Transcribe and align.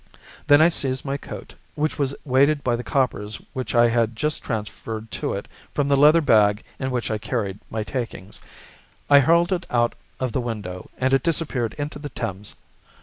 Then 0.47 0.63
I 0.63 0.69
seized 0.69 1.05
my 1.05 1.15
coat, 1.17 1.53
which 1.75 1.99
was 1.99 2.15
weighted 2.25 2.63
by 2.63 2.75
the 2.75 2.83
coppers 2.83 3.35
which 3.53 3.75
I 3.75 3.87
had 3.89 4.15
just 4.15 4.41
transferred 4.41 5.11
to 5.11 5.33
it 5.33 5.47
from 5.75 5.89
the 5.89 5.95
leather 5.95 6.21
bag 6.21 6.63
in 6.79 6.89
which 6.89 7.11
I 7.11 7.19
carried 7.19 7.59
my 7.69 7.83
takings. 7.83 8.41
I 9.11 9.19
hurled 9.19 9.51
it 9.53 9.67
out 9.69 9.93
of 10.19 10.31
the 10.31 10.41
window, 10.41 10.89
and 10.97 11.13
it 11.13 11.21
disappeared 11.21 11.75
into 11.77 11.99
the 11.99 12.09
Thames. 12.09 12.55